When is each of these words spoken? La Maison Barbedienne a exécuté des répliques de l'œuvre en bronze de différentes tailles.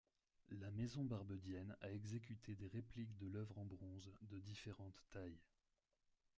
La 0.59 0.71
Maison 0.71 1.03
Barbedienne 1.03 1.75
a 1.81 1.91
exécuté 1.91 2.55
des 2.55 2.67
répliques 2.69 3.15
de 3.19 3.27
l'œuvre 3.27 3.59
en 3.59 3.65
bronze 3.65 4.09
de 4.23 4.39
différentes 4.39 4.99
tailles. 5.11 5.43